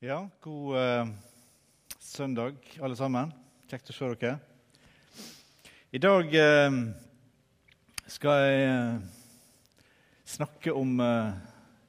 [0.00, 1.06] Ja, god eh,
[1.98, 3.32] søndag, alle sammen.
[3.66, 4.36] Kjekt å se dere.
[5.90, 6.76] I dag eh,
[8.06, 9.00] skal jeg eh,
[10.36, 11.32] snakke om eh,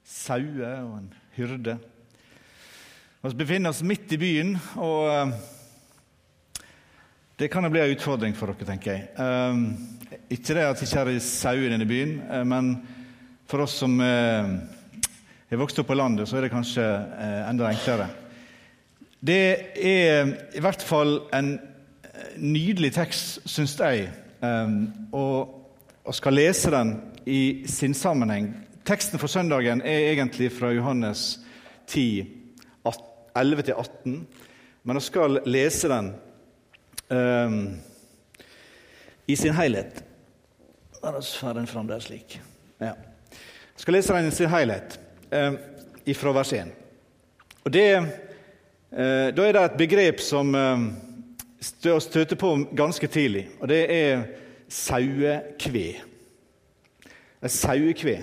[0.02, 1.76] sauer og en hyrde.
[3.28, 6.66] Vi befinner oss midt i byen, og eh,
[7.38, 9.06] det kan jo bli en utfordring for dere, tenker jeg.
[9.22, 12.18] Eh, ikke det at det ikke er sauer i denne byen,
[12.56, 12.74] men
[13.46, 14.79] for oss som eh,
[15.56, 18.06] har vokst opp på landet, så er det kanskje eh, enda enklere.
[19.20, 19.44] Det
[19.82, 21.56] er i hvert fall en
[22.06, 24.06] eh, nydelig tekst, syns jeg,
[24.46, 24.76] eh,
[25.10, 25.56] og,
[26.04, 26.94] og skal lese den
[27.26, 28.52] i sin sammenheng.
[28.86, 31.40] Teksten for søndagen er egentlig fra Johannes
[31.90, 32.36] 10,
[33.34, 34.24] 11-18,
[34.82, 36.08] men jeg skal lese den
[37.10, 37.58] um,
[39.26, 40.02] i sin helhet.
[41.00, 42.40] Få den fram der slik.
[42.80, 42.94] Ja.
[42.96, 46.72] Jeg skal lese den i sin helhet eh, fra vers 1.
[47.64, 50.86] Og det, eh, da er det et begrep som eh,
[51.60, 54.24] støter på ganske tidlig, og det er
[54.70, 55.88] sauekve.
[57.46, 58.22] Sauekve.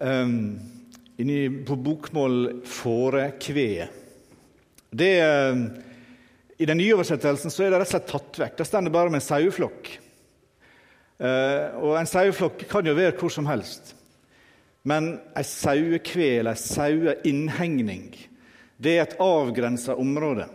[0.00, 0.60] Um,
[1.66, 3.88] på bokmål fårekveet.
[4.90, 5.12] Det,
[6.58, 8.54] I den nye oversettelsen så er det rett og slett tatt vekk.
[8.60, 9.90] Det står bare med en saueflokk.
[11.18, 13.97] Uh, og en saueflokk kan jo være hvor som helst.
[14.82, 18.12] Men ei sauekvel, ei saueinnhegning,
[18.78, 20.46] det er et avgrensa område.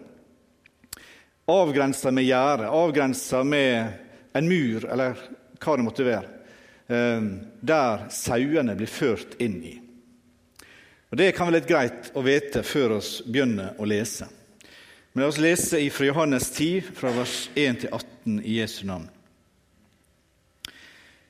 [1.52, 4.00] Avgrensa med gjerde, avgrensa med
[4.34, 5.20] en mur, eller
[5.60, 6.30] hva det måtte være,
[6.88, 7.26] eh,
[7.60, 9.80] der sauene blir ført inn i.
[11.12, 14.26] Og Det kan være litt greit å vite før vi begynner å lese.
[15.14, 19.10] Men la oss lese fra Johannes 10, fra vers 1 til 18 i Jesu navn.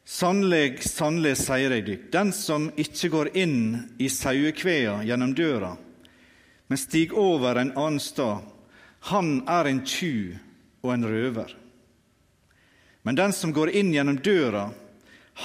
[0.03, 3.59] Sannelig, sannelig, sier jeg dykk, den som ikke går inn
[4.03, 5.71] i sauekvea gjennom døra,
[6.67, 8.43] men stig over en annen stad,
[9.13, 10.35] han er en tjuv
[10.83, 11.55] og en røver.
[13.03, 14.69] Men den som går inn gjennom døra,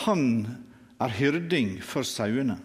[0.04, 0.24] han
[1.02, 2.58] er hyrding for sauene.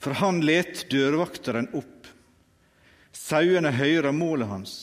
[0.00, 2.08] For han let dørvakteren opp.
[3.12, 4.74] Sauene hører målet hans.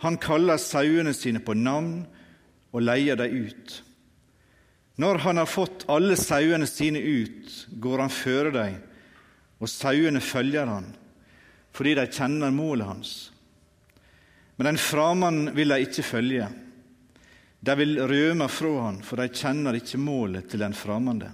[0.00, 2.06] Han kaller sauene sine på navn
[2.72, 3.80] og leier dem ut.
[5.00, 8.74] Når han har fått alle sauene sine ut, går han føre dem,
[9.60, 10.90] og sauene følger han,
[11.72, 13.12] fordi de kjenner målet hans.
[14.58, 16.48] Men den framannen vil de ikke følge.
[17.64, 21.30] De vil røme fra han, for de kjenner ikke målet til den framande.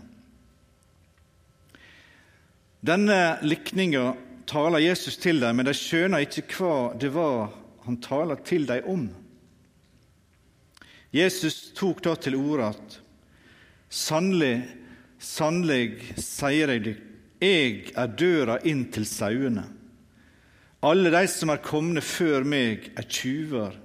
[2.87, 4.13] Denne likninga
[4.47, 7.49] taler Jesus til dem, men de skjønner ikke hva det var
[7.89, 9.03] han taler til dem om.
[11.11, 12.97] Jesus tok da til orde at
[13.93, 14.65] Sannelig,
[15.19, 17.03] sannelig, sier jeg dykk,
[17.37, 19.67] jeg er døra inn til sauene.
[20.87, 23.77] Alle de som er komne før meg, er tjuver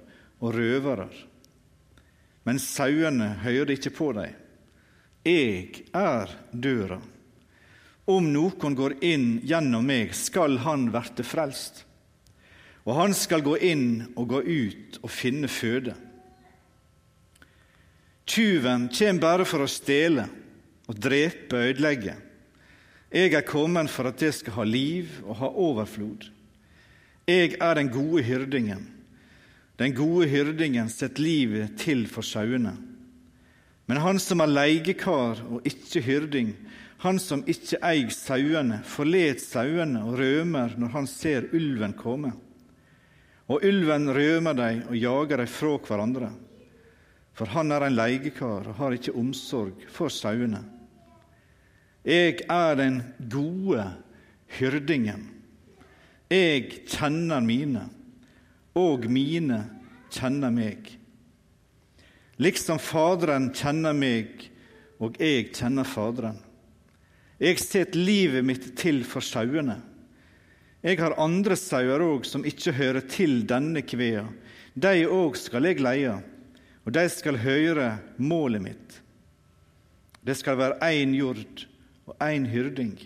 [0.42, 1.08] og røvere.
[2.48, 4.38] Men sauene hører ikke på dem.
[5.22, 6.98] Jeg er døra.
[8.10, 11.84] Om noen går inn gjennom meg, skal han verte frelst.
[12.82, 15.94] Og han skal gå inn og gå ut og finne føde.
[18.24, 20.28] Tyven kommer bare for å stjele
[20.90, 22.14] og drepe og ødelegge.
[23.12, 26.28] Jeg er kommet for at det skal ha liv og ha overflod.
[27.28, 28.86] Jeg er den gode hyrdingen.
[29.78, 32.76] Den gode hyrdingen setter livet til for sauene.
[33.90, 36.54] Men han som er leiekar og ikke hyrding,
[37.02, 42.30] han som ikke eier sauene, forlet sauene og rømer når han ser ulven komme.
[43.50, 46.30] Og ulven rømer dem og jager dem fra hverandre
[47.36, 50.60] for han er en leiekar og har ikke omsorg for sauene.
[52.04, 52.98] Jeg er den
[53.30, 53.86] gode
[54.58, 55.28] hyrdingen.
[56.32, 57.86] Jeg kjenner mine,
[58.74, 59.60] og mine
[60.12, 60.88] kjenner meg.
[62.42, 64.48] Liksom Faderen kjenner meg,
[64.98, 66.40] og jeg kjenner Faderen.
[67.42, 69.78] Jeg setter livet mitt til for sauene.
[70.82, 74.24] Jeg har andre sauer òg som ikke hører til denne kvea.
[74.74, 76.16] De òg skal jeg leie
[76.82, 78.98] og de skal høre målet mitt.
[80.22, 81.66] Det skal være én jord
[82.06, 82.96] og én hyrding.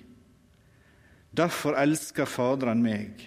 [1.36, 3.26] Derfor elsker Faderen meg,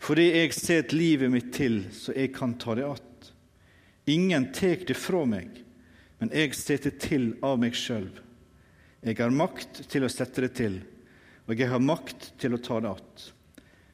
[0.00, 3.32] fordi jeg setter livet mitt til så jeg kan ta det att.
[4.06, 5.48] Ingen tek det fra meg,
[6.18, 8.10] men jeg setter til av meg sjøl.
[9.04, 10.78] Jeg har makt til å sette det til,
[11.48, 13.32] og jeg har makt til å ta det att.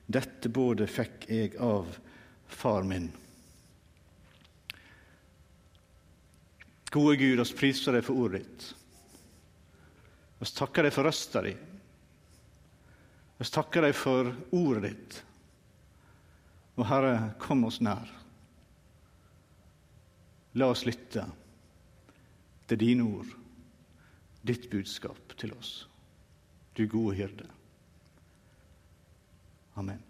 [0.06, 1.98] Dette både fikk jeg av
[2.46, 3.10] far min.
[6.90, 8.68] Gode Gud, oss priser deg for ordet ditt.
[10.40, 11.52] Vi takker deg for røsta di.
[13.38, 15.20] Vi takker deg for ordet ditt.
[16.80, 18.10] Og Herre, kom oss nær.
[20.58, 21.26] La oss lytte
[22.70, 23.30] til dine ord,
[24.42, 25.84] ditt budskap til oss.
[26.74, 27.46] Du gode hyrde.
[29.78, 30.00] Amen.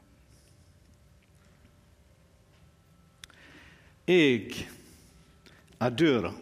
[4.09, 4.65] Jeg
[5.81, 6.33] er døra.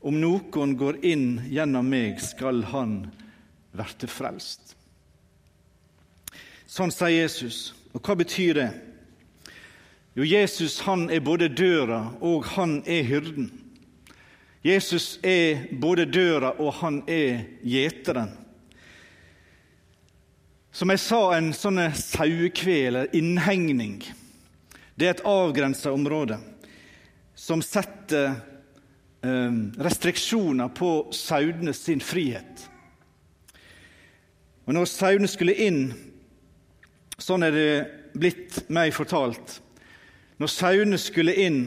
[0.00, 3.00] Om noen går inn gjennom meg, skal han
[3.74, 4.76] verte frelst.
[6.68, 7.72] Sånn sier Jesus.
[7.96, 8.68] Og hva betyr det?
[10.18, 13.48] Jo, Jesus han er både døra og han er hyrden.
[14.66, 18.34] Jesus er både døra og han er gjeteren.
[20.74, 24.02] Som jeg sa, en sånn sauekve eller innhegning.
[24.98, 26.36] Det er et avgrensa område
[27.38, 28.36] som setter
[29.22, 32.68] restriksjoner på sauene sin frihet.
[34.68, 35.92] Og når sauene skulle inn,
[37.18, 37.86] sånn er det
[38.18, 39.60] blitt meg fortalt
[40.38, 41.64] Når sauene skulle inn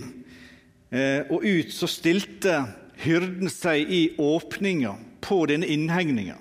[0.96, 2.66] eh, og ut, så stilte
[3.02, 6.38] hyrden seg i åpninga på denne innhegninga.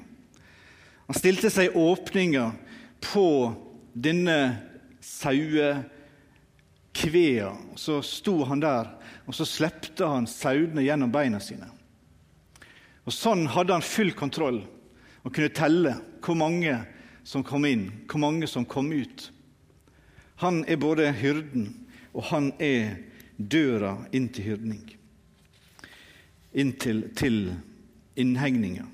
[1.09, 2.53] Han stilte seg i åpninga
[3.03, 3.55] på
[3.99, 4.63] denne
[5.03, 5.83] sauekvea.
[7.75, 9.00] Så sto han der
[9.31, 11.69] og så slepte han sauene gjennom beina sine.
[13.07, 14.65] Og Sånn hadde han full kontroll
[15.23, 16.75] og kunne telle hvor mange
[17.23, 19.29] som kom inn, hvor mange som kom ut.
[20.43, 21.69] Han er både hyrden,
[22.11, 22.97] og han er
[23.39, 24.83] døra inn til hyrdning.
[26.51, 27.53] Inn til, til
[28.19, 28.89] innhegninga.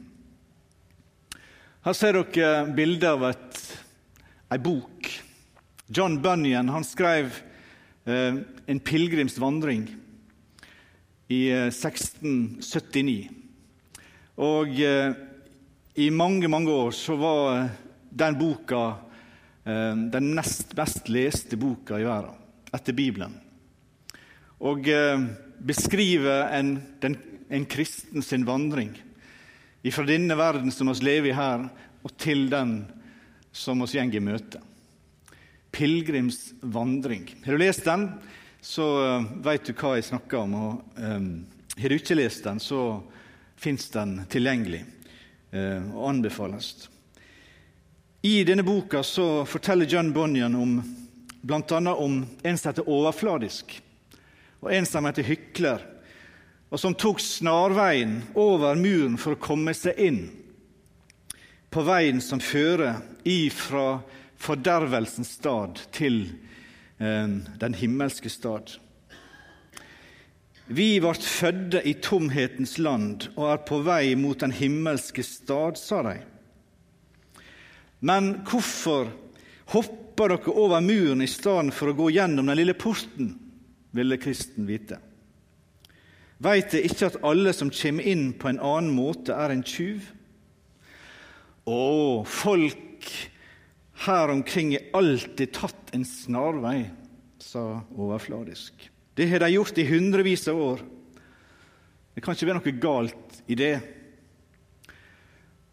[1.86, 3.60] Her ser dere bilde av et,
[4.52, 5.08] ei bok.
[5.88, 7.30] John Bunyan han skrev
[8.04, 9.86] eh, en pilegrimsvandring
[11.28, 13.16] i 1679.
[13.26, 13.30] Eh,
[14.36, 15.16] og eh,
[15.96, 17.68] i mange, mange år så var
[18.10, 18.82] den boka
[19.64, 22.36] eh, den nest best leste boka i verden,
[22.74, 23.34] etter Bibelen.
[24.60, 25.24] Og eh,
[25.58, 27.16] beskriver en, den,
[27.48, 28.94] en kristen sin vandring
[29.86, 31.68] fra denne verden som vi lever i her,
[32.02, 32.80] og til den
[33.54, 34.60] som vi går i møte.
[35.70, 37.28] Pilegrimsvandring.
[37.44, 38.08] Har du lest den?
[38.60, 40.54] Så uh, veit du hva jeg snakker om.
[40.54, 41.30] og um,
[41.76, 43.00] Har du ikke lest den, så
[43.56, 44.84] fins den tilgjengelig
[45.54, 46.88] uh, og anbefales.
[48.26, 50.78] I denne boka så forteller John Bonnion om
[51.46, 51.94] bl.a.
[51.94, 53.76] om en som heter overfladisk,
[54.60, 55.84] og en som heter hykler,
[56.68, 60.24] og som tok snarveien over muren for å komme seg inn
[61.70, 62.98] på veien som fører
[63.28, 63.98] ifra
[64.40, 66.22] fordervelsens stad til
[66.98, 68.72] den himmelske stad.
[70.66, 76.00] Vi ble fødde i tomhetens land og er på vei mot den himmelske stad, sa
[76.02, 76.16] de.
[78.00, 79.12] Men hvorfor
[79.72, 83.36] hopper dere over muren i stedet for å gå gjennom den lille porten,
[83.96, 84.98] ville kristen vite.
[86.42, 90.10] Veit dere ikke at alle som kommer inn på en annen måte, er en tjuv?
[91.66, 93.14] Å, folk
[94.04, 96.90] her omkring er alltid tatt en snarvei,
[97.38, 98.90] sa overfladisk.
[99.16, 100.82] Det har de gjort i hundrevis av år.
[102.14, 103.74] Det kan ikke være noe galt i det.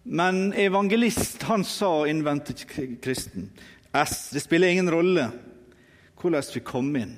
[0.04, 2.56] Men evangelist han sa, innvendte
[3.04, 3.50] kristen,
[3.94, 5.30] S, det spiller ingen rolle
[6.20, 7.18] hvordan vi kom inn,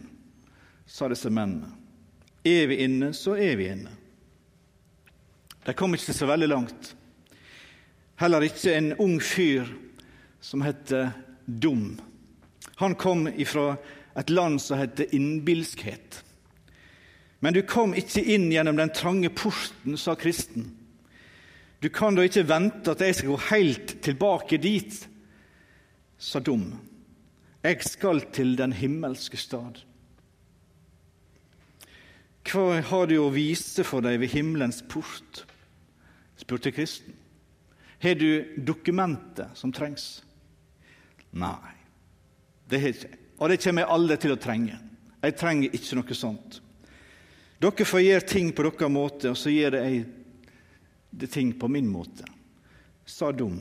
[0.86, 1.70] sa disse mennene.
[2.46, 3.94] Er vi inne, så er vi inne.
[5.66, 6.92] De kom ikke så veldig langt.
[8.22, 9.70] Heller ikke en ung fyr
[10.42, 11.12] som heter
[11.46, 12.02] Dum.
[12.76, 13.76] Han kom ifra
[14.16, 16.24] et land som heter innbilskhet.
[17.40, 20.72] Men du kom ikke inn gjennom den trange porten, sa kristen.
[21.80, 24.96] Du kan da ikke vente at jeg skal gå helt tilbake dit,
[26.18, 26.72] sa Dum.
[27.66, 29.84] Jeg skal til den himmelske stad.
[32.46, 35.46] Hva har du å vise for deg ved himmelens port?
[36.38, 37.14] spurte kristen.
[38.04, 40.25] Har du dokumentet som trengs?
[41.36, 41.76] Nei,
[42.70, 44.78] det har ikke Og det kommer jeg aldri til å trenge.
[45.20, 46.60] Jeg trenger ikke noe sånt.
[47.60, 50.06] Dere får gjøre ting på deres måte, og så gjør jeg
[51.16, 52.24] det ting på min måte,
[53.06, 53.58] sa Dum.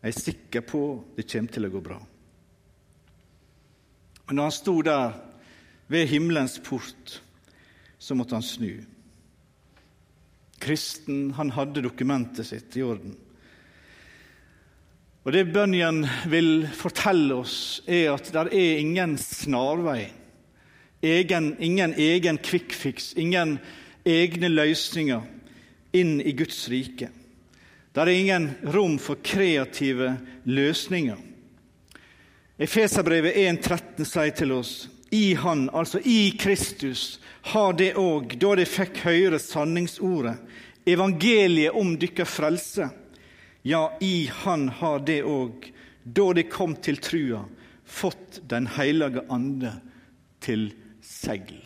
[0.00, 0.82] Jeg er sikker på
[1.16, 1.98] det kommer til å gå bra.
[4.28, 5.16] Men når han sto der
[5.88, 7.18] ved himmelens port,
[7.98, 8.84] så måtte han snu.
[10.60, 13.16] Kristen han hadde dokumentet sitt i orden.
[15.26, 20.08] Og Det bønnen vil fortelle oss, er at det er ingen snarvei.
[21.02, 23.58] Egen, ingen egen kvikkfiks, ingen
[24.06, 25.22] egne løsninger
[25.92, 27.10] inn i Guds rike.
[27.92, 30.14] Det er ingen rom for kreative
[30.46, 31.18] løsninger.
[32.58, 34.72] Efeserbrevet 1,13 sier til oss
[35.14, 37.20] i Han, altså i Kristus,
[37.52, 40.34] har det òg, da de fikk høre sanningsordet,
[40.88, 42.88] evangeliet om dykkar frelse.
[43.68, 45.66] Ja, i Han har det òg,
[46.02, 47.42] da de kom til trua,
[47.84, 49.74] fått Den hellige ande
[50.40, 50.70] til
[51.04, 51.58] segl.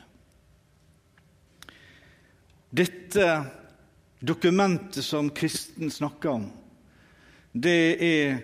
[2.75, 3.29] Dette
[4.19, 6.51] dokumentet som kristen snakker om,
[7.55, 7.79] det
[8.09, 8.43] er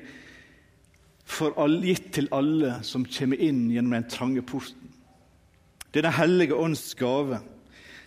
[1.26, 4.94] for all, gitt til alle som kommer inn gjennom den trange porten.
[5.90, 7.42] Det er Den hellige ånds gave.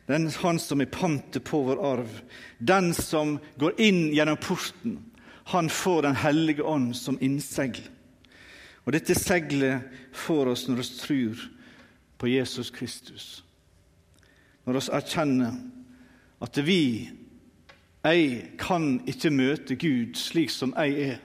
[0.08, 2.20] Den Han som er pantet på vår arv.
[2.60, 5.02] Den som går inn gjennom porten,
[5.46, 7.82] han får Den hellige ånd som innsegl.
[8.86, 9.84] Og dette seglet
[10.14, 11.44] får oss når vi tror
[12.18, 13.44] på Jesus Kristus.
[14.66, 15.58] Når vi erkjenner
[16.42, 17.10] at vi,
[18.04, 21.20] jeg, kan ikke møte Gud slik som jeg er.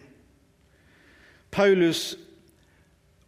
[1.51, 2.17] Paulus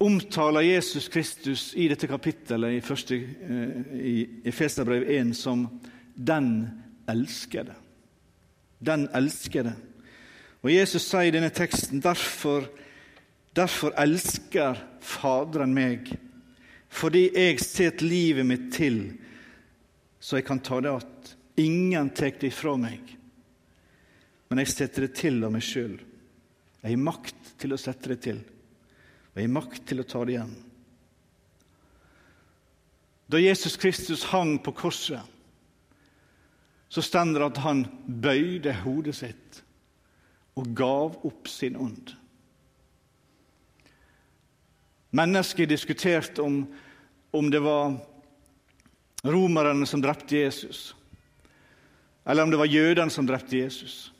[0.00, 5.66] omtaler Jesus Kristus i dette kapittelet i, første, eh, i Efeserbrev 1 som
[6.14, 6.68] 'den
[7.08, 7.74] elskede'.
[8.84, 9.74] Den elskede.
[10.64, 12.66] Og Jesus sier i denne teksten derfor,
[13.54, 16.10] derfor elsker Faderen meg,
[16.92, 19.00] fordi jeg setter livet mitt til
[20.20, 21.36] så jeg kan ta det att.
[21.56, 23.00] Ingen tar det ifra meg,
[24.48, 25.96] men jeg setter det til av meg sjøl.
[26.82, 28.42] Jeg har makt til å sette det til
[29.38, 30.54] og jeg har makt til å ta det igjen.
[33.30, 35.22] Da Jesus Kristus hang på korset,
[36.90, 39.60] så stender det at han bøyde hodet sitt
[40.58, 42.14] og gav opp sin ånd.
[45.14, 46.60] Mennesket diskuterte om,
[47.30, 47.94] om det var
[49.22, 50.94] romerne som drepte Jesus,
[52.24, 54.10] eller om det var jødene som drepte Jesus.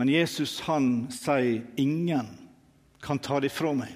[0.00, 2.32] Men Jesus han sier ingen
[3.02, 3.92] kan ta det fra meg,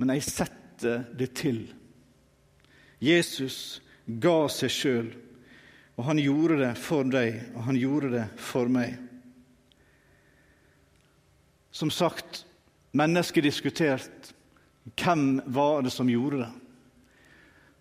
[0.00, 1.64] men jeg setter det til.
[3.02, 5.12] Jesus ga seg sjøl,
[5.96, 8.96] og han gjorde det for deg, og han gjorde det for meg.
[11.72, 12.44] Som sagt,
[12.92, 14.32] mennesker diskutert
[14.98, 16.50] hvem var det som gjorde det.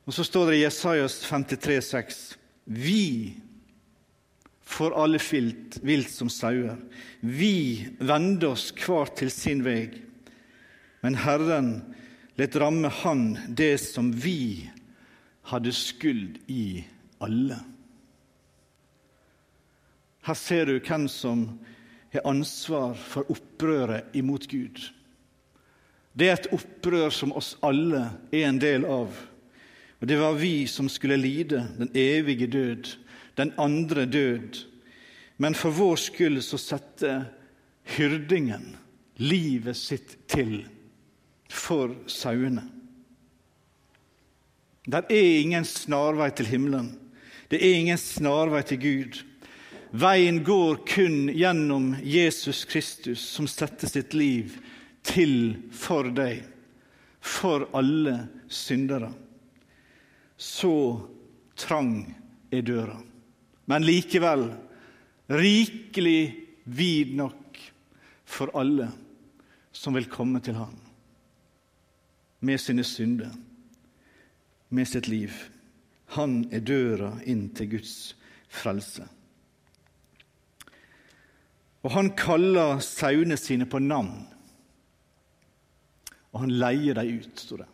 [0.06, 3.38] Og Så står det i Jesajas 53, 53,6.: Vi
[4.62, 6.78] for alle filt, vilt som sauer.
[7.20, 9.98] Vi vende oss hver til sin veg.
[11.02, 11.74] Men Herren
[12.38, 14.70] let ramme Han det som vi
[15.52, 16.84] hadde skyld i
[17.20, 17.60] alle.
[20.22, 21.46] Her ser du hvem som
[22.14, 24.82] har ansvar for opprøret imot Gud.
[26.14, 29.16] Det er et opprør som oss alle er en del av.
[30.02, 32.96] Og det var vi som skulle lide den evige død
[33.36, 34.66] den andre død.
[35.38, 37.14] Men for vår skyld så sette
[37.96, 38.76] hyrdingen
[39.22, 40.62] livet sitt til
[41.52, 42.64] for sauene.
[44.86, 46.94] Der er ingen snarvei til himmelen.
[47.52, 49.20] Det er ingen snarvei til Gud.
[49.92, 54.56] Veien går kun gjennom Jesus Kristus, som setter sitt liv
[55.04, 56.46] til for deg,
[57.20, 58.18] for alle
[58.48, 59.12] syndere.
[60.38, 60.74] Så
[61.60, 61.96] trang
[62.50, 63.02] er døra
[63.72, 64.50] men likevel
[65.28, 67.60] rikelig vid nok
[68.26, 68.90] for alle
[69.72, 70.74] som vil komme til ham
[72.44, 73.30] med sine synder,
[74.70, 75.32] med sitt liv.
[76.18, 77.94] Han er døra inn til Guds
[78.50, 79.06] frelse.
[81.82, 84.28] Og han kaller sauene sine på navn,
[86.32, 87.70] og han leier dem ut, står det.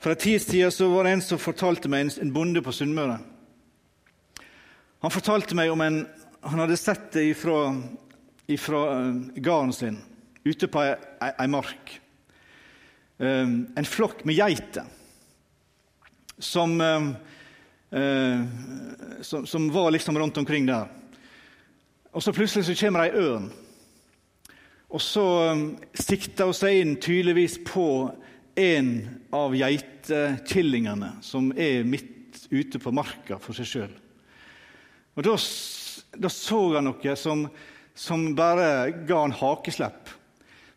[0.00, 3.18] For en tid siden var det en som fortalte meg, en bonde på Sunnmøre
[5.00, 6.02] han fortalte meg om en
[6.40, 7.74] Han hadde sett det ifra,
[8.48, 8.78] ifra
[9.36, 9.98] gården sin
[10.40, 10.94] ute på ei,
[11.28, 11.90] ei, mark.
[13.20, 14.86] Uh, en flokk med geiter
[16.40, 18.40] som, uh,
[19.20, 20.88] som, som var liksom rundt omkring der.
[22.10, 23.50] Og så plutselig så kommer ei ørn.
[24.90, 25.24] Og så
[25.94, 28.10] sikter hun seg inn tydeligvis på
[28.58, 28.88] en
[29.34, 33.92] av geitekillingene som er midt ute på marka for seg sjøl.
[35.14, 35.36] Og Da,
[36.18, 37.44] da så han noe som,
[37.94, 40.10] som bare ga han hakeslepp.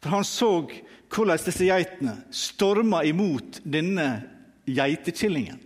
[0.04, 0.52] For han så
[1.14, 4.08] hvordan disse geitene storma imot denne
[4.70, 5.60] geitekillingen.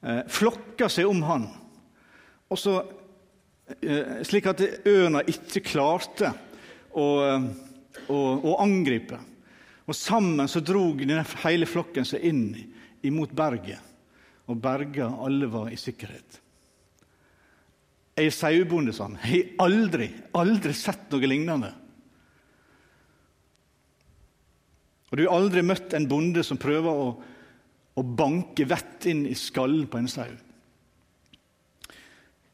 [0.00, 1.46] Eh, flokka seg om han.
[2.50, 2.80] Og så,
[4.26, 6.32] slik at ørna ikke klarte
[6.96, 7.06] å,
[8.10, 9.18] å, å angripe.
[9.86, 11.02] Og Sammen så drog
[11.44, 12.44] hele flokken seg inn
[13.06, 13.80] imot berget,
[14.46, 16.40] og berga alle var i sikkerhet.
[18.20, 19.16] Jeg er sauebonde, sa han.
[19.24, 21.70] Jeg har aldri, aldri sett noe lignende.
[25.10, 27.08] Og du har aldri møtt en bonde som prøver å,
[27.98, 30.28] å banke vett inn i skallen på en sau.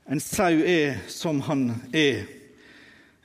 [0.07, 2.27] En sau er som han er.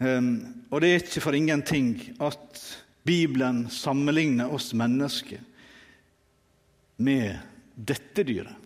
[0.01, 2.61] Um, og det er ikke for ingenting at
[3.05, 5.43] Bibelen sammenligner oss mennesker
[6.97, 7.37] med
[7.75, 8.57] dette dyret.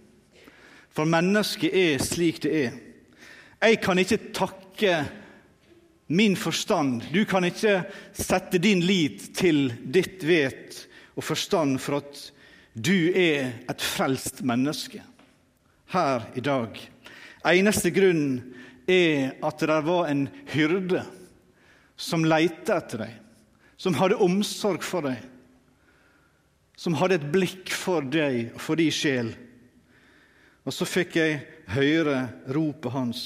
[0.96, 2.80] For mennesket er slik det er.
[3.66, 4.96] Jeg kan ikke takke
[6.08, 7.10] min forstand.
[7.12, 7.82] Du kan ikke
[8.16, 12.26] sette din lit til ditt vet og forstand for at
[12.76, 15.04] du er et frelst menneske
[15.92, 16.95] her i dag.
[17.46, 18.40] Eneste grunn
[18.90, 21.04] er at det var en hyrde
[21.96, 23.14] som lette etter deg,
[23.78, 25.20] som hadde omsorg for deg,
[26.76, 29.32] som hadde et blikk for deg og for din sjel.
[30.66, 31.42] Og så fikk jeg
[31.76, 32.26] høre
[32.56, 33.24] ropet hans.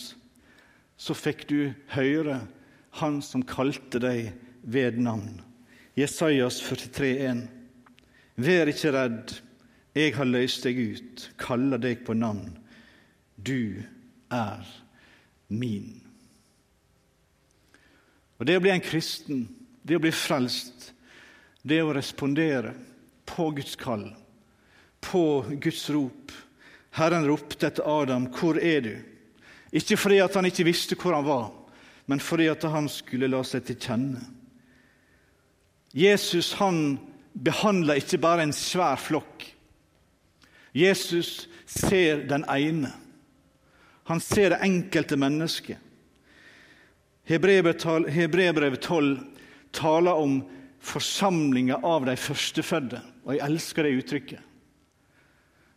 [1.00, 2.42] Så fikk du høre
[3.00, 4.34] han som kalte deg
[4.68, 5.40] ved navn.
[5.98, 7.46] Jesajas 43,1.
[8.40, 9.32] Vær ikke redd,
[9.96, 12.54] jeg har løst deg ut, kaller deg på navn.
[13.36, 13.82] Du
[14.32, 14.66] er
[15.48, 16.02] min.
[18.40, 19.48] Og Det å bli en kristen,
[19.84, 20.94] det å bli frelst,
[21.62, 22.74] det å respondere
[23.28, 24.08] på Guds kall,
[25.04, 26.32] på Guds rop.
[26.96, 29.04] Herren ropte etter Adam, 'Hvor er du?'
[29.72, 31.52] Ikke fordi at han ikke visste hvor han var,
[32.08, 34.22] men fordi at han skulle la seg til kjenne.
[35.94, 36.98] Jesus han
[37.34, 39.46] behandler ikke bare en svær flokk.
[40.74, 42.92] Jesus ser den ene.
[44.10, 45.78] Han ser det enkelte mennesket.
[47.30, 49.20] Hebreerbrevet 12
[49.72, 50.40] taler om
[50.82, 54.48] forsamlinga av de førstefødde, og jeg elsker det uttrykket.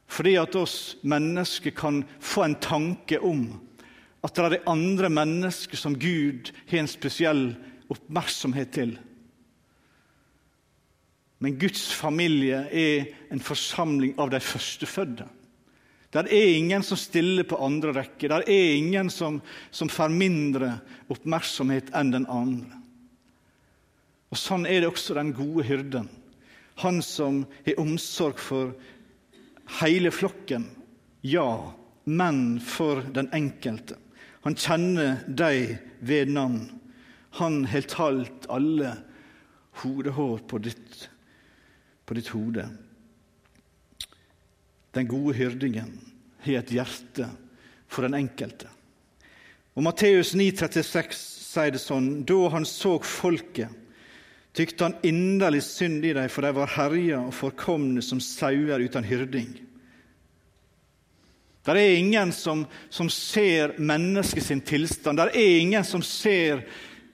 [0.09, 3.45] Fordi at oss mennesker kan få en tanke om
[4.25, 7.45] at det er andre mennesker som Gud har en spesiell
[7.93, 8.97] oppmerksomhet til.
[11.45, 15.29] Men Guds familie er en forsamling av de førstefødte.
[16.13, 18.29] Der er ingen som stiller på andre rekke.
[18.29, 20.75] Der er ingen som, som får mindre
[21.13, 22.83] oppmerksomhet enn den andre.
[24.33, 26.11] Og Sånn er det også den gode hyrden.
[26.85, 28.75] Han som har omsorg for
[29.81, 30.69] hele flokken.
[31.25, 31.73] Ja,
[32.05, 33.97] men for den enkelte.
[34.43, 36.65] Han kjenner deg ved navn.
[37.39, 38.97] Han har talt alle
[39.81, 41.07] hodehår på ditt,
[42.05, 42.67] på ditt hode.
[44.93, 45.93] Den gode hyrdingen
[46.45, 47.29] har et hjerte
[47.89, 48.69] for den enkelte.
[49.73, 53.73] Og Matteus 9,36 sier det sånn Da han så folket,
[54.53, 59.07] tykte han inderlig synd i dem, for de var herja og forkomne som sauer uten
[59.09, 59.55] hyrding.
[61.63, 65.21] Det er ingen som, som ser mennesket sin tilstand.
[65.21, 66.65] Det er ingen som ser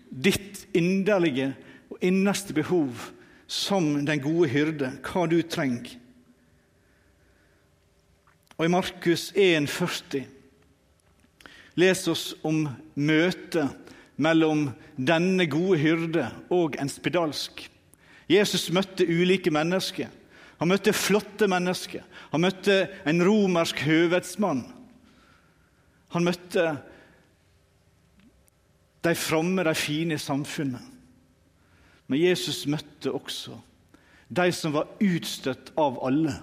[0.08, 1.52] ditt inderlige
[1.92, 3.10] og innerste behov
[3.46, 5.97] som den gode hyrde, hva du trenger.
[8.58, 10.24] Og I Markus 1,40
[11.78, 12.64] leser oss om
[12.98, 13.70] møtet
[14.18, 14.64] mellom
[14.98, 17.62] denne gode hyrde og en spedalsk.
[18.28, 20.10] Jesus møtte ulike mennesker.
[20.58, 22.02] Han møtte flotte mennesker.
[22.32, 24.64] Han møtte en romersk høvedsmann.
[26.16, 26.66] Han møtte
[29.06, 30.82] de fromme, de fine i samfunnet.
[32.08, 33.54] Men Jesus møtte også
[34.28, 36.34] de som var utstøtt av alle.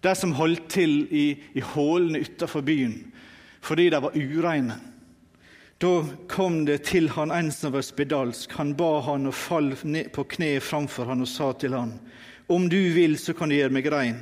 [0.00, 3.00] De som holdt til i, i hålene utenfor byen
[3.60, 4.78] fordi de var ureine.
[5.80, 5.90] Da
[6.28, 8.52] kom det til han en som var spedalsk.
[8.56, 9.74] Han ba han og fall
[10.12, 11.94] på kne framfor han og sa til han,
[12.48, 14.18] om du vil, så kan du gjøre meg rein.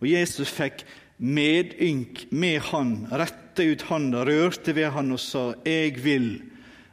[0.00, 0.82] Og Jesus fikk
[1.16, 6.42] medynk med han, rette ut handa, rørte ved han og sa, Jeg vil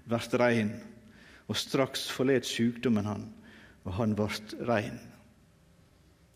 [0.06, 0.76] vert rein.
[1.50, 3.26] Og straks forlot sykdommen han,
[3.84, 5.00] og han vart rein.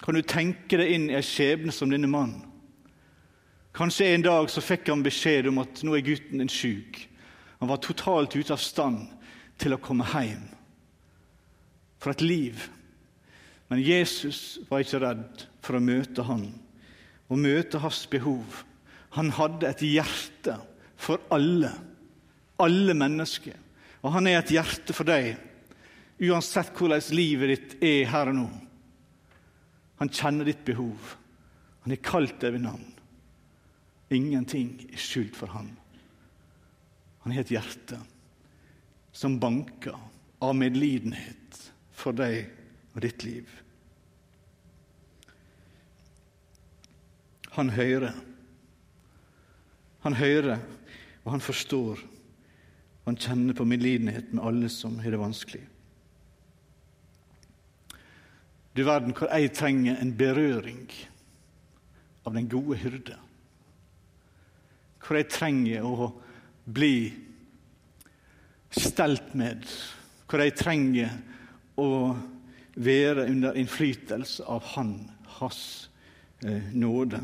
[0.05, 2.43] Kan du tenke deg inn i en skjebne som denne mannen?
[3.75, 7.01] Kanskje en dag så fikk han beskjed om at nå er gutten din syk.
[7.59, 9.09] Han var totalt ute av stand
[9.59, 10.45] til å komme hjem.
[11.99, 12.69] For et liv
[13.67, 16.45] men Jesus var ikke redd for å møte han
[17.25, 18.61] og møte hans behov.
[19.17, 20.59] Han hadde et hjerte
[21.01, 21.71] for alle,
[22.61, 23.55] alle mennesker.
[24.05, 25.33] Og han er et hjerte for deg,
[26.21, 28.45] uansett hvordan livet ditt er her og nå.
[30.01, 31.15] Han kjenner ditt behov.
[31.85, 32.87] Han har kalt deg ved navn.
[34.13, 35.71] Ingenting er skjult for han.
[37.25, 37.99] Han har et hjerte
[39.15, 39.95] som banker
[40.43, 41.59] av medlidenhet
[41.95, 42.43] for deg
[42.93, 43.49] og ditt liv.
[47.55, 48.11] Han hører.
[50.03, 50.59] Han hører,
[51.23, 52.03] og han forstår.
[53.05, 55.63] Han kjenner på medlidenhet med alle som har det vanskelig.
[58.75, 60.89] Du verden hvor jeg trenger en berøring
[62.27, 63.15] av den gode hyrde.
[64.99, 66.09] Hvor jeg trenger å
[66.65, 66.97] bli
[68.75, 69.63] stelt med.
[70.27, 71.15] Hvor jeg trenger
[71.79, 71.87] å
[72.75, 74.97] være under innflytelse av Han,
[75.37, 75.61] Hans
[76.43, 77.21] eh, nåde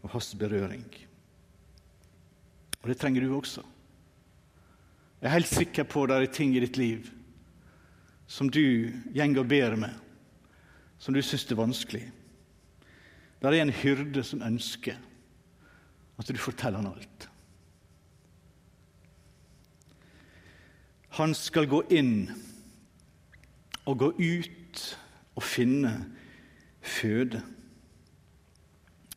[0.00, 0.88] og Hans berøring.
[2.80, 3.66] Og det trenger du også.
[5.18, 7.08] Jeg er helt sikker på at det er ting i ditt liv
[8.28, 10.07] som du går og ber med
[10.98, 12.04] som du syns er vanskelig.
[13.38, 14.98] Det er en hyrde som ønsker
[16.18, 17.28] at du forteller han alt.
[21.18, 22.28] Han skal gå inn
[23.86, 24.82] og gå ut
[25.38, 25.92] og finne
[26.82, 27.40] føde.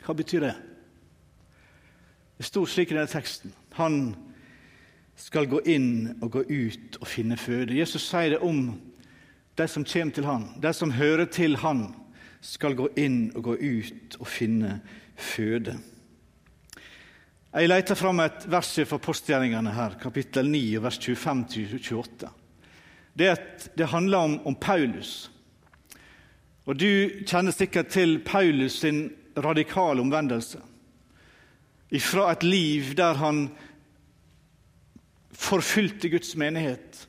[0.01, 0.53] Hva betyr det?
[2.37, 3.53] Det står slik i denne teksten.
[3.77, 4.15] Han
[5.19, 7.77] skal gå inn og gå ut og finne føde.
[7.77, 8.71] Jesus sier det om
[9.55, 11.89] de som kommer til han, de som hører til han,
[12.41, 14.79] skal gå inn og gå ut og finne
[15.15, 15.75] føde.
[17.51, 22.29] Jeg leter fram et vers fra postgjerningene her, kapittel 9, vers 25-28.
[23.13, 23.27] Det,
[23.75, 25.29] det, handler om, om, Paulus.
[26.65, 30.61] Og Du kjenner sikkert til Paulus sin radikale omvendelse.
[31.99, 33.49] Fra et liv der han
[35.35, 37.07] forfulgte Guds menighet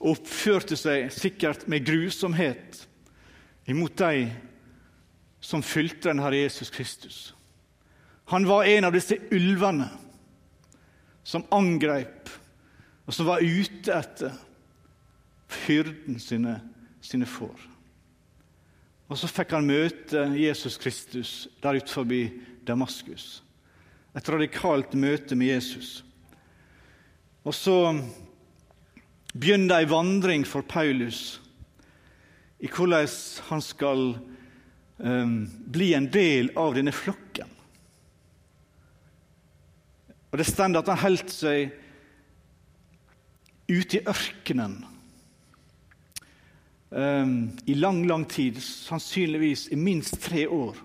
[0.00, 2.86] og oppførte seg sikkert med grusomhet
[3.68, 4.30] imot de
[5.40, 7.18] som fulgte den Herre Jesus Kristus.
[8.32, 9.88] Han var en av disse ulvene
[11.26, 12.30] som angrep,
[13.04, 14.36] og som var ute etter
[15.66, 16.56] hyrden sine,
[17.02, 17.66] sine får.
[19.10, 21.32] Og så fikk han møte Jesus Kristus
[21.62, 22.22] der ute forbi
[22.66, 23.42] Damaskus.
[24.14, 26.04] Et radikalt møte med Jesus.
[27.42, 27.76] Og så
[29.32, 31.38] begynner ei vandring for Paulus
[32.60, 33.08] i hvordan
[33.48, 34.02] han skal
[34.98, 35.36] um,
[35.72, 37.48] bli en del av denne flokken.
[40.30, 41.72] Og Det står at han holdt seg
[43.70, 44.76] ute i ørkenen
[46.90, 47.34] um,
[47.66, 50.78] i lang, lang tid, sannsynligvis i minst tre år.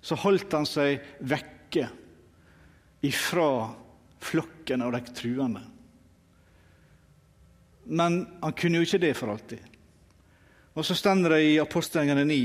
[0.00, 1.88] Så holdt han seg vekke
[3.04, 3.50] ifra
[4.20, 5.62] flokken av de truende.
[7.90, 9.58] Men han kunne jo ikke det for alltid.
[10.78, 12.42] Og så stender det i apostelgjengene 9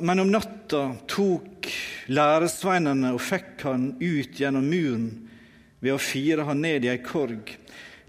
[0.00, 1.68] Men om natta tok
[2.10, 5.04] læresveinene og fikk han ut gjennom muren
[5.78, 7.52] ved å fire han ned i ei korg.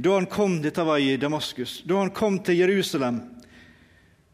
[0.01, 1.83] Da han kom, Dette var i Damaskus.
[1.85, 3.19] Da han kom til Jerusalem,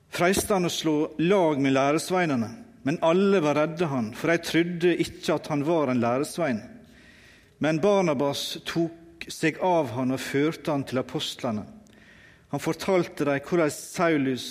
[0.07, 2.49] freiste han å slå lag med læresveinene.
[2.87, 6.61] Men alle var redde han, for de trodde ikke at han var en læresvein.
[7.59, 8.96] Men Barnabas tok
[9.31, 11.65] seg av han og førte han til apostlene.
[12.53, 14.47] Han fortalte dem hvordan Saulus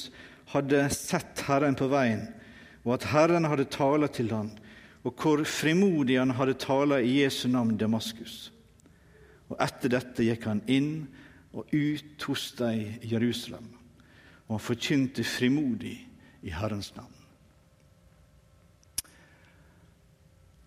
[0.52, 2.26] hadde sett Herren på veien,
[2.84, 4.52] og at Herren hadde talt til ham,
[5.06, 8.50] og hvor frimodig han hadde talt i Jesu navn Damaskus.
[9.48, 11.06] Og Etter dette gikk han inn
[11.56, 13.68] og ut hos dem i Jerusalem,
[14.46, 15.96] og han forkynte frimodig
[16.46, 17.12] i Herrens navn.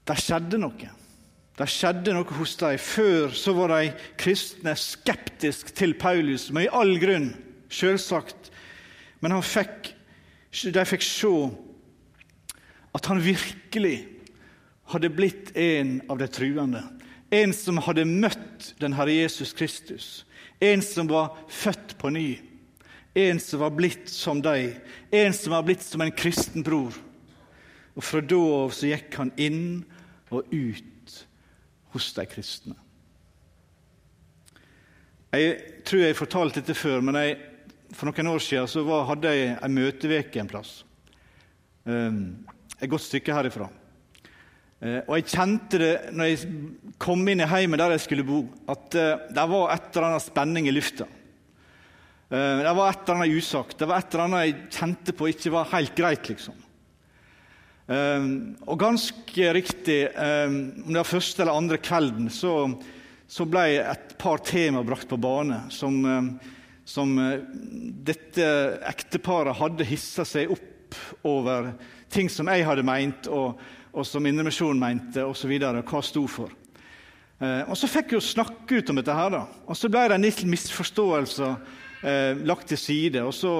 [0.09, 0.89] Det skjedde noe.
[1.59, 2.77] Det skjedde noe hos dem.
[2.79, 7.33] Før så var de kristne skeptiske til Paulus, med all grunn,
[7.67, 8.47] selvsagt.
[9.19, 9.91] Men fikk,
[10.71, 11.33] de fikk se
[12.95, 13.97] at han virkelig
[14.93, 16.81] hadde blitt en av de truende.
[17.29, 20.07] En som hadde møtt den Herre Jesus Kristus.
[20.63, 22.39] En som var født på ny.
[23.19, 24.79] En som var blitt som deg.
[25.11, 26.95] En som var blitt som en kristen bror.
[27.99, 29.83] Og Fra da av så gikk han inn
[30.31, 30.95] og ut
[31.93, 32.75] hos de kristne.
[35.29, 37.35] Jeg tror jeg fortalte dette før, men jeg,
[37.93, 40.79] for noen år siden var, hadde jeg en møteveke en plass.
[41.85, 42.47] Um,
[42.79, 43.67] et godt stykke herifra.
[44.79, 46.49] Uh, og jeg kjente det når jeg
[47.01, 50.25] kom inn i heimen der jeg skulle bo, at uh, det var et eller annet
[50.25, 51.05] spenning i lufta.
[52.29, 53.77] Uh, det var et eller annet usagt.
[53.77, 56.33] Det var et eller annet jeg kjente på ikke var helt greit.
[56.33, 56.57] liksom.
[57.89, 62.53] Ehm, og ganske riktig, ehm, om det var første eller andre kvelden, så,
[63.25, 66.29] så ble et par tema brakt på bane som, ehm,
[66.85, 67.41] som eh,
[68.05, 68.45] dette
[68.91, 71.73] ekteparet hadde hissa seg opp over
[72.13, 73.57] ting som jeg hadde meint, og,
[73.89, 75.53] og som Indremisjonen mente, osv.
[75.57, 76.53] Hva sto for.
[77.39, 79.45] Og Så fikk jo snakke ut om dette, her da.
[79.63, 81.47] og så ble det en liten misforståelse
[82.03, 83.21] eh, lagt til side.
[83.23, 83.53] Og så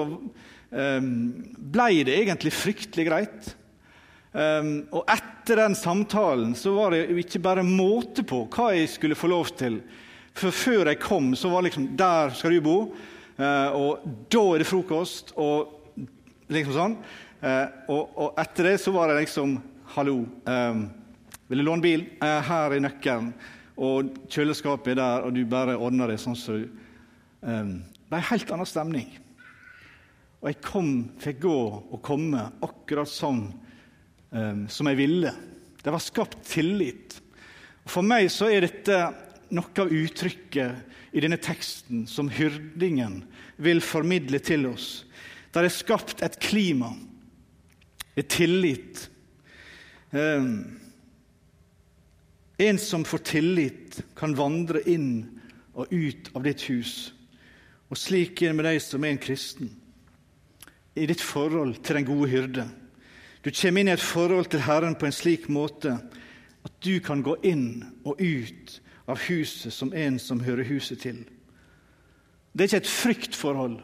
[0.68, 3.54] eh, ble det egentlig fryktelig greit.
[4.30, 8.92] Um, og etter den samtalen så var det jo ikke bare måte på hva jeg
[8.92, 9.80] skulle få lov til.
[10.38, 12.76] For før jeg kom, så var det liksom Der skal du bo.
[13.40, 16.02] Eh, og da er det frokost, og
[16.52, 16.96] liksom sånn.
[17.40, 19.56] Eh, og, og, etter det så var det liksom
[19.90, 20.82] Hallo, um,
[21.50, 22.04] vil du låne bil?
[22.22, 23.32] Eh, her er nøkkelen.
[23.80, 26.84] Og kjøleskapet er der, og du bare ordner det sånn som så,
[27.42, 29.08] um, Det er en helt annen stemning.
[30.40, 33.48] Og jeg kom, fikk gå og komme akkurat sånn
[34.30, 35.32] um, som jeg ville.
[35.82, 37.18] Det var skapt tillit.
[37.88, 38.98] For meg så er dette
[39.50, 43.22] noe av uttrykket i denne teksten som hyrdingen
[43.60, 45.04] vil formidle til oss.
[45.50, 46.92] Der er skapt et klima,
[48.14, 49.08] et tillit.
[50.12, 50.78] Um,
[52.60, 55.40] en som får tillit, kan vandre inn
[55.72, 57.10] og ut av ditt hus.
[57.90, 59.70] Og slik er det med deg som er en kristen,
[60.94, 62.66] i ditt forhold til den gode hyrde.
[63.44, 65.94] Du kommer inn i et forhold til Herren på en slik måte
[66.64, 71.22] at du kan gå inn og ut av huset som en som hører huset til.
[72.52, 73.78] Det er ikke et fryktforhold.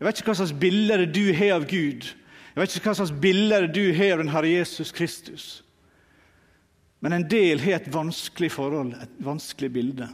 [0.00, 2.08] Jeg vet ikke hva slags bilder du har av Gud.
[2.56, 5.46] Jeg vet ikke hva slags bilder du har av den Herre Jesus Kristus.
[7.04, 10.08] Men en del har et vanskelig forhold, et vanskelig bilde.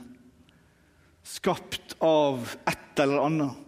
[1.25, 3.62] Skapt av et eller annet.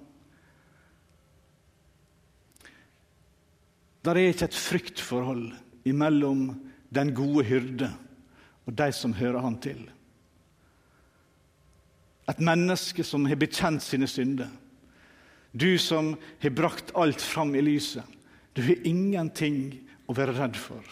[4.04, 5.46] Der er ikke et fryktforhold
[5.96, 6.48] mellom
[6.94, 7.90] den gode hyrde
[8.66, 9.80] og de som hører han til.
[12.28, 14.48] Et menneske som har bekjent sine synder.
[15.52, 18.04] Du som har brakt alt fram i lyset.
[18.56, 19.74] Du har ingenting
[20.08, 20.84] å være redd for.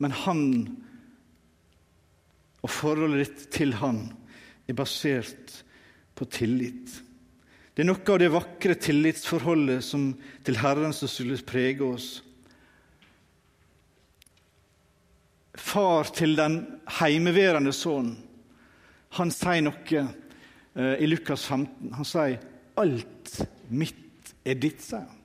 [0.00, 0.44] Men han
[2.60, 4.02] og forholdet ditt til han
[4.68, 5.60] er basert
[6.16, 7.00] på tillit.
[7.80, 10.02] Det er noe av det vakre tillitsforholdet som
[10.44, 12.08] til Herren som skulle prege oss.
[15.56, 16.58] Far til den
[16.98, 18.18] heimeværende sønnen,
[19.16, 21.94] han sier noe eh, i Lukas 15.
[21.96, 22.36] Han sier
[22.76, 23.40] 'alt
[23.70, 25.24] mitt er ditt', sier han.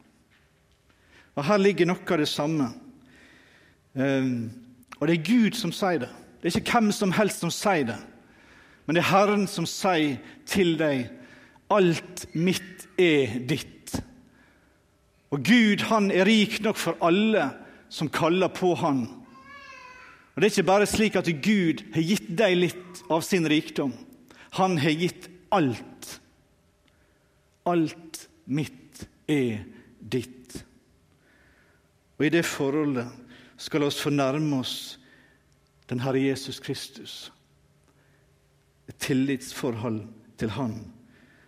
[1.35, 2.69] Og Her ligger noe av det samme.
[3.95, 4.49] Um,
[5.01, 6.09] og det er Gud som sier det.
[6.39, 7.99] Det er ikke hvem som helst som sier det.
[8.85, 11.09] Men det er Herren som sier til deg
[11.75, 13.95] alt mitt er ditt.
[15.33, 17.49] Og Gud han er rik nok for alle
[17.91, 19.05] som kaller på Han.
[20.35, 23.93] Og Det er ikke bare slik at Gud har gitt deg litt av sin rikdom.
[24.59, 26.19] Han har gitt alt.
[27.65, 29.63] Alt mitt er
[29.99, 30.59] ditt.
[32.19, 33.07] Og i det forholdet
[33.57, 34.75] skal oss fornærme oss
[35.89, 37.31] den Herre Jesus Kristus.
[38.87, 40.03] Et tillitsforhold
[40.37, 40.94] til Han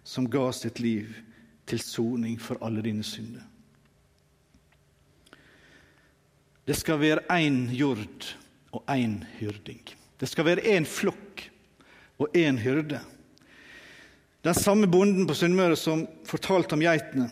[0.07, 1.11] som ga sitt liv
[1.67, 3.43] til soning for alle dine synder.
[6.67, 8.29] Det skal være én jord
[8.75, 9.83] og én hyrding.
[10.19, 11.43] Det skal være én flokk
[12.23, 13.01] og én hyrde.
[14.43, 17.27] Den samme bonden på Sunnmøre som fortalte om geitene,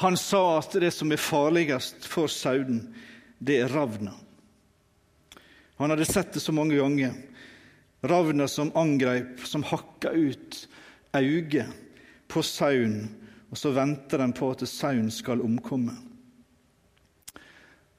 [0.00, 2.84] han sa at det som er farligst for sauden,
[3.42, 4.14] det er ravna.
[5.82, 7.16] Han hadde sett det så mange ganger.
[8.06, 10.66] Ravna som angrep, som hakka ut
[11.16, 11.66] øyet
[12.30, 13.08] på sauen,
[13.50, 15.96] og så venter den på at sauen skal omkomme.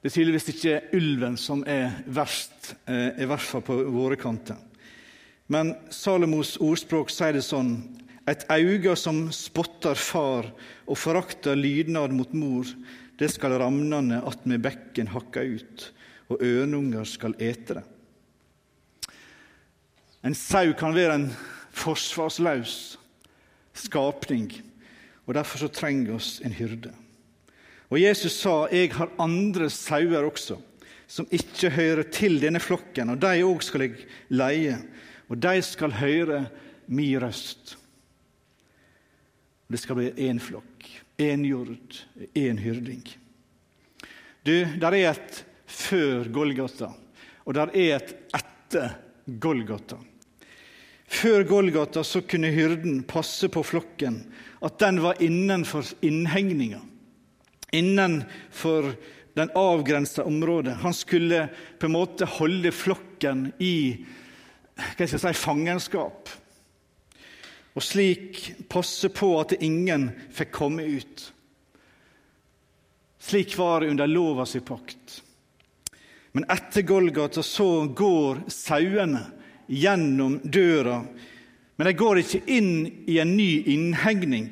[0.02, 4.56] Det er tydeligvis ikke ulven som er verst, eh, i hvert fall på våre kanter.
[5.46, 7.76] Men Salomos ordspråk sier det sånn
[8.26, 10.48] et øye som spotter far
[10.86, 12.66] og forakter lydnad mot mor,
[13.18, 15.88] det skal ramnene attmed bekken hakke ut,
[16.30, 17.84] og ørnunger skal ete det.
[20.22, 21.28] En sau kan være en
[21.74, 22.96] forsvarsløs
[23.74, 24.50] skapning,
[25.26, 26.92] og derfor så trenger oss en hyrde.
[27.90, 30.56] Og Jesus sa, 'Jeg har andre sauer også,
[31.06, 34.78] som ikke hører til denne flokken,' 'og de òg skal jeg leie,
[35.28, 36.46] og de skal høre
[36.88, 37.76] mi røst.'
[39.72, 40.84] Det skal bli én flokk,
[41.18, 42.06] én jord,
[42.36, 43.06] én hyrding.
[44.44, 46.90] Du, der er et før Golgata,
[47.44, 48.98] og der er et etter
[49.40, 49.96] Golgata.
[51.12, 54.22] Før Golgata så kunne hyrden passe på flokken,
[54.64, 56.80] at den var innenfor innhegninga,
[57.72, 58.94] innenfor
[59.36, 60.78] den avgrensa området.
[60.80, 61.46] Han skulle
[61.78, 63.76] på en måte holde flokken i
[64.72, 66.30] hva skal jeg si, fangenskap
[67.72, 68.40] og slik
[68.72, 71.22] passe på at ingen fikk komme ut.
[73.22, 75.20] Slik var det under lova si pakt.
[76.32, 79.22] Men etter Golgata så går sauene
[79.72, 81.00] gjennom døra.
[81.76, 82.74] Men jeg går ikke inn
[83.08, 84.50] i en ny innhegning.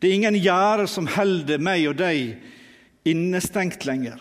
[0.00, 2.36] Det er ingen gjerde som holder meg og deg
[3.06, 4.18] innestengt lenger.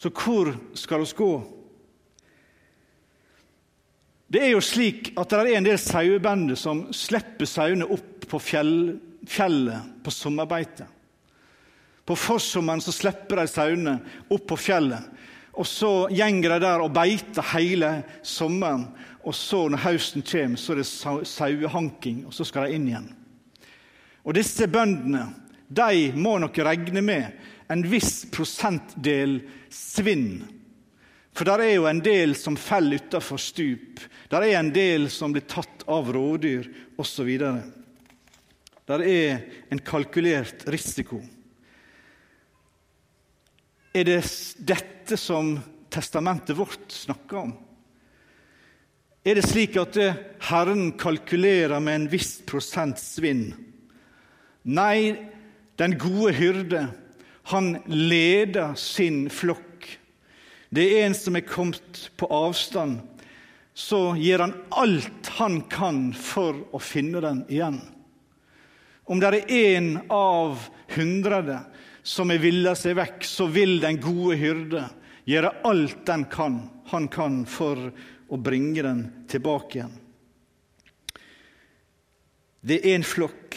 [0.00, 1.32] Så hvor skal oss gå?
[4.30, 8.38] Det er jo slik at det er en del sauebønder som slipper sauene opp på
[8.38, 8.74] fjell,
[9.26, 10.86] fjellet på sommerbeite.
[12.06, 13.96] På forsommeren så slipper de sauene
[14.30, 15.02] opp på fjellet.
[15.58, 18.86] Og så gjenger de der og beiter hele sommeren.
[19.26, 23.10] Og så når høsten kommer, så er det sauehanking, og så skal de inn igjen.
[24.24, 25.26] Og disse bøndene
[25.70, 29.38] de må nok regne med en viss prosentdel
[29.70, 30.40] svinn.
[31.36, 34.02] For der er jo en del som faller utafor stup.
[34.32, 36.66] Der er en del som blir tatt av rådyr
[36.98, 37.30] osv.
[38.90, 41.20] Der er en kalkulert risiko.
[43.90, 44.20] Er det
[44.62, 45.56] dette som
[45.90, 47.54] testamentet vårt snakker om?
[49.26, 49.98] Er det slik at
[50.46, 53.50] Herren kalkulerer med en viss prosent svinn?
[54.62, 55.16] Nei,
[55.80, 56.84] den gode hyrde,
[57.50, 59.88] han leder sin flokk.
[60.70, 63.00] Det er en som er kommet på avstand.
[63.74, 67.80] Så gjør han alt han kan for å finne den igjen.
[69.10, 71.42] Om det er én av hundre
[72.02, 74.84] som er villa seg vekk, så vil den gode hyrde
[75.28, 76.60] gjøre alt den kan,
[76.90, 77.90] han kan for
[78.30, 79.96] å bringe den tilbake igjen.
[82.60, 83.56] Det er en flokk.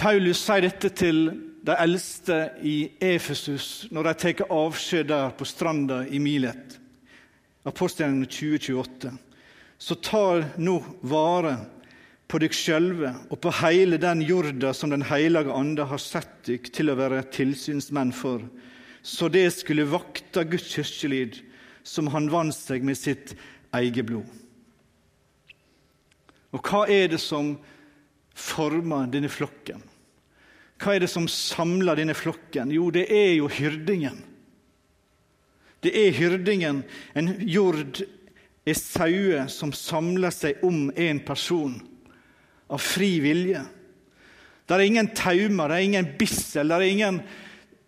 [0.00, 1.26] Paulus sier dette til
[1.60, 6.78] de eldste i Efesus når de tar avskjed der på stranda i Milet.
[7.68, 9.12] Apostelen 2028.
[9.76, 11.58] Så tar nå vare
[12.30, 16.70] på dykk sjølve og på hele den jorda som Den heilage ande har sett dykk
[16.76, 18.44] til å være tilsynsmenn for,
[19.02, 21.40] så det skulle vakta Guds kirkelyd,
[21.82, 23.34] som han vant seg med sitt
[23.74, 24.28] eget blod.
[26.54, 27.54] Og hva er det som
[28.36, 29.82] former denne flokken?
[30.80, 32.70] Hva er det som samler denne flokken?
[32.72, 34.22] Jo, det er jo hyrdingen.
[35.80, 36.82] Det er hyrdingen.
[37.16, 38.02] En jord
[38.68, 41.78] er sauer som samler seg om en person
[42.70, 43.62] av fri vilje.
[44.66, 47.22] Det er ingen taumer, det er ingen bissel, det er ingen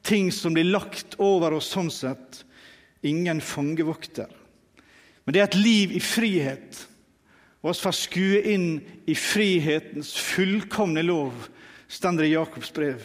[0.03, 2.43] ting som blir lagt over oss sånn sett.
[3.07, 4.31] Ingen fangevokter.
[5.23, 6.81] Men det er et liv i frihet.
[7.63, 8.69] Og oss får skue inn
[9.07, 11.47] i frihetens fullkomne lov,
[11.87, 13.05] står det i Jakobs brev.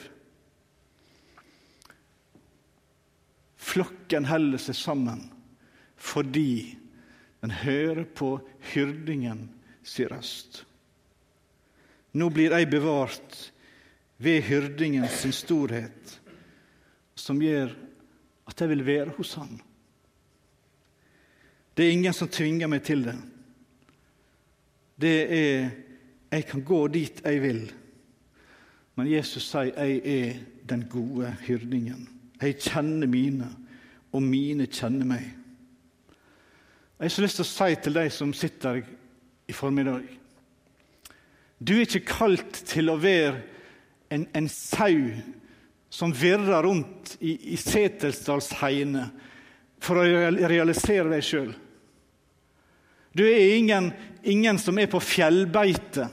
[3.67, 5.27] Flokken holder seg sammen
[5.97, 6.77] fordi
[7.41, 8.35] den hører på
[8.71, 9.47] hyrdingen
[9.85, 10.66] sin røst.
[12.17, 13.37] Nå blir jeg bevart
[14.17, 16.15] ved hyrdingen sin storhet,
[17.17, 17.73] som gjør
[18.47, 19.59] at jeg vil være hos Han.
[21.77, 23.17] Det er ingen som tvinger meg til det.
[24.97, 25.69] Det er
[26.31, 27.71] Jeg kan gå dit jeg vil.
[28.95, 30.33] Men Jesus sier, 'Jeg er
[30.69, 32.09] den gode hyrdingen'.
[32.41, 33.47] Jeg kjenner mine,
[34.11, 35.23] og mine kjenner meg.
[36.99, 38.81] Jeg har så lyst til å si til deg som sitter
[39.47, 40.03] i formiddag
[41.57, 43.39] du er ikke kalt til å være
[44.13, 45.09] en, en sau
[45.89, 49.07] som virrer rundt i, i Setesdalsheiene
[49.81, 50.05] for å
[50.49, 51.49] realisere deg sjøl.
[53.17, 53.89] Du er ingen,
[54.21, 56.05] ingen som er på fjellbeite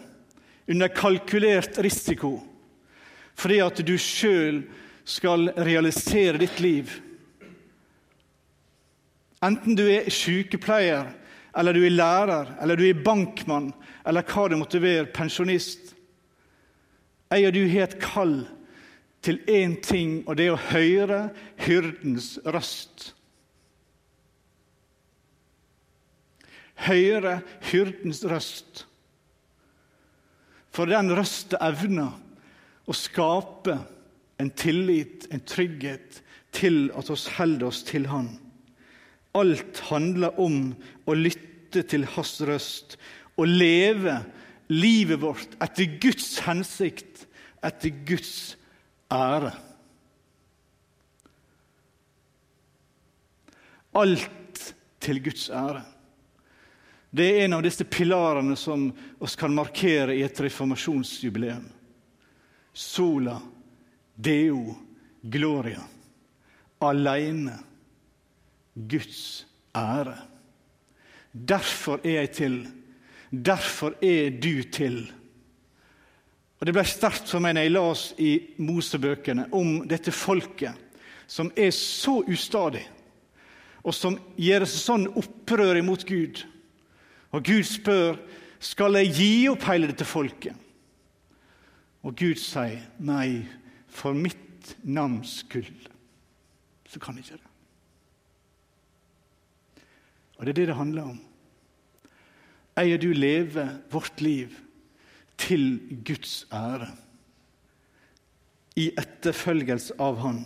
[0.73, 2.39] under kalkulert risiko
[3.35, 4.61] fordi at du sjøl
[5.05, 6.93] skal realisere ditt liv.
[9.43, 11.11] Enten du er sykepleier
[11.59, 13.73] eller du er lærer, eller du er bankmann,
[14.05, 15.95] eller hva det måtte være, pensjonist.
[17.33, 18.37] Jeg og du har et kall
[19.25, 21.21] til én ting, og det er å høre
[21.65, 23.15] hyrdens røst.
[26.85, 27.39] Høre
[27.71, 28.85] hyrdens røst.
[30.75, 32.13] For den røsta evner
[32.85, 33.79] å skape
[34.43, 36.21] en tillit, en trygghet,
[36.55, 38.29] til at oss holder oss til Han.
[39.35, 40.75] Alt handler om
[41.11, 42.99] å lytte til Hans røst
[43.35, 44.19] og leve
[44.73, 47.27] livet vårt etter Guds hensikt,
[47.65, 48.57] etter Guds
[49.13, 49.53] ære.
[53.95, 54.71] Alt
[55.03, 55.85] til Guds ære.
[57.15, 58.89] Det er en av disse pilarene som
[59.23, 61.69] oss kan markere i et reformasjonsjubileum.
[62.75, 63.37] Sola
[64.15, 64.75] deo
[65.23, 65.85] gloria.
[66.83, 67.55] Aleine
[68.75, 70.17] Guds ære.
[71.31, 72.59] Derfor er jeg til.
[73.43, 75.13] Derfor er du til.
[76.61, 78.33] Og Det ble sterkt for meg når jeg las i
[78.63, 80.81] Mosebøkene om dette folket
[81.27, 82.83] som er så ustadig,
[83.85, 86.43] og som gjør sånn opprør imot Gud.
[87.33, 88.19] Og Gud spør
[88.61, 90.55] skal jeg gi opp hele dette folket.
[92.05, 93.45] Og Gud sier nei,
[93.89, 95.91] for mitt navns skyld
[96.89, 97.51] så kan jeg ikke det.
[100.39, 101.21] Og det er det det handler om.
[102.81, 104.55] Eier du leve vårt liv
[105.41, 106.91] til Guds ære,
[108.75, 110.41] i etterfølgelse av Han,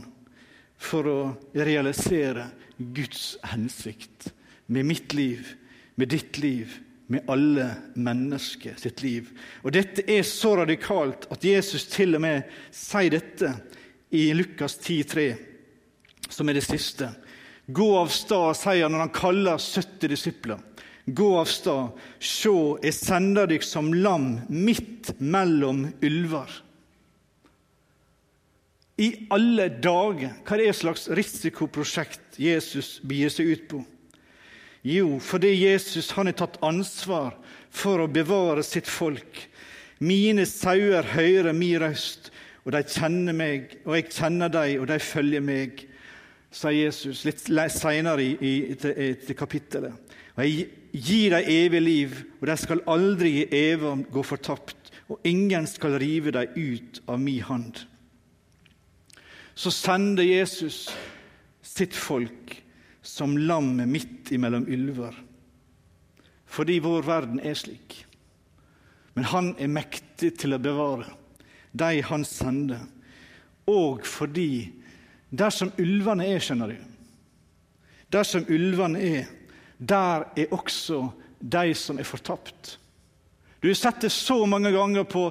[0.78, 1.20] for å
[1.56, 4.28] realisere Guds hensikt
[4.68, 5.54] med mitt liv,
[5.96, 6.76] med ditt liv,
[7.08, 9.30] med alle mennesker sitt liv.
[9.64, 13.54] Og Dette er så radikalt at Jesus til og med sier dette
[14.12, 15.30] i Lukas 10,3,
[16.28, 17.08] som er det siste.
[17.64, 20.60] Gå av stad, sier han når han kaller 70 disipler.
[21.08, 26.50] Gå av stad, sjå, jeg sender dykk som lam midt mellom ulver.
[28.98, 33.80] I alle dager, hva er det slags risikoprosjekt Jesus begir seg ut på?
[34.82, 37.36] Jo, fordi Jesus han har tatt ansvar
[37.70, 39.44] for å bevare sitt folk.
[40.02, 42.32] Mine sauer hører min røst,
[42.66, 45.86] og de kjenner meg, og jeg kjenner dem, og de følger meg,
[46.52, 47.40] sier Jesus litt
[47.72, 50.07] senere i, i, i, i kapittelet.
[50.38, 55.24] Og jeg gir dem evig liv, og de skal aldri i evig gå fortapt, og
[55.26, 57.80] ingen skal rive dem ut av min hand.
[59.58, 60.86] Så sender Jesus
[61.66, 62.54] sitt folk
[63.02, 65.24] som lammet midt imellom ulver,
[66.48, 68.06] Fordi vår verden er slik.
[69.12, 71.10] Men han er mektig til å bevare
[71.76, 72.86] de han sender.
[73.68, 74.70] Og fordi
[75.28, 76.78] dersom ulvene er, skjønner du
[78.08, 79.26] Dersom ulvene er,
[79.78, 81.06] der er også
[81.38, 82.78] de som er fortapt.
[83.60, 85.30] Du har sett det så mange ganger på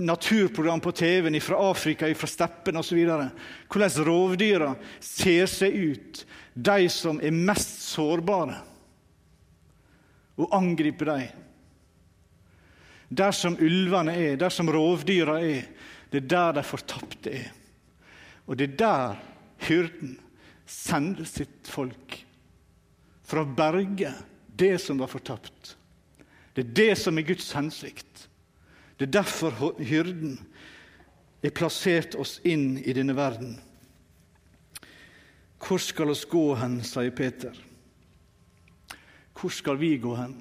[0.00, 3.00] naturprogram på TV-en fra Afrika, fra steppen osv.
[3.68, 6.24] Hvordan rovdyra ser seg ut
[6.54, 8.58] de som er mest sårbare,
[10.40, 11.26] og angripe dem.
[13.10, 15.66] Der som ulvene er, der som rovdyra er,
[16.10, 17.50] det er der de fortapte er.
[18.46, 19.20] Og det er der
[19.66, 20.16] hyrden
[20.70, 22.16] sender sitt folk
[23.30, 24.10] for å berge
[24.58, 25.76] det som var fortapt.
[26.54, 28.26] Det er det som er Guds hensikt.
[28.98, 30.34] Det er derfor hyrden
[31.40, 33.54] er plassert oss inn i denne verden.
[35.60, 37.54] Hvor skal oss gå hen, sier Peter.
[39.36, 40.34] Hvor skal vi gå hen?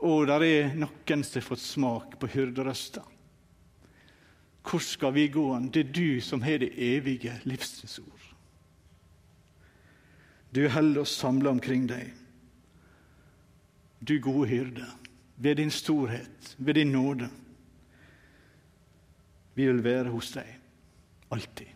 [0.00, 3.02] Å, der er noen som har fått smak på hyrderøsta.
[4.64, 5.68] Hvor skal vi gå hen?
[5.72, 7.98] Det er du som har det evige livsens.
[10.50, 12.10] Du holder oss samla omkring deg.
[14.00, 14.86] Du gode hyrde,
[15.36, 17.28] ved din storhet, ved din nåde.
[19.54, 20.48] Vi vil være hos deg
[21.30, 21.68] alltid.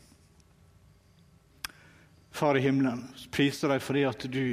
[2.35, 4.47] Far i himmelen, priser deg fordi at du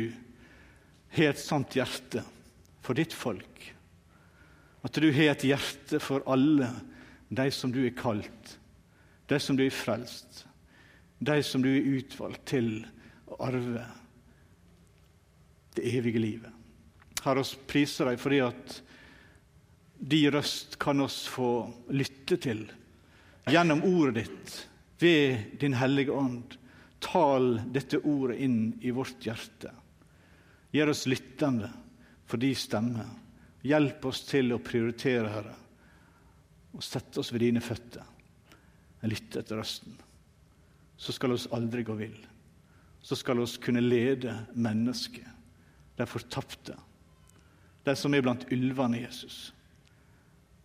[1.16, 2.22] har et sant hjerte
[2.86, 3.64] for ditt folk.
[4.86, 6.70] At du har et hjerte for alle
[7.32, 8.58] de som du er kalt,
[9.32, 10.46] de som du er frelst,
[11.20, 12.70] de som du er utvalgt til
[13.32, 13.88] å arve
[15.76, 16.52] det evige livet.
[17.22, 18.78] Herre, oss priser deg fordi at
[20.02, 21.52] de røst kan oss få
[21.94, 22.66] lytte til
[23.50, 24.68] gjennom ordet ditt,
[25.02, 26.58] ved Din hellige ånd.
[27.02, 29.72] Tal dette ordet inn i vårt hjerte.
[30.72, 31.72] Gjør oss lyttende
[32.30, 33.08] for de stemmer.
[33.66, 35.56] Hjelp oss til å prioritere, Herre,
[36.72, 38.06] og sette oss ved dine føtter.
[39.10, 39.98] Lytte etter røsten.
[40.98, 42.18] Så skal oss aldri gå vill.
[43.02, 45.26] Så skal oss kunne lede mennesket,
[46.02, 46.76] de fortapte,
[47.86, 49.52] de som er blant ulvene, Jesus.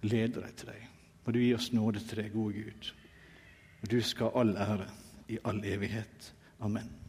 [0.05, 0.85] Leder dem til deg.
[1.25, 2.93] Må du gi oss nåde til deg, gode Gud.
[3.83, 4.87] Og du skal ha all ære
[5.33, 6.33] i all evighet.
[6.61, 7.06] Amen.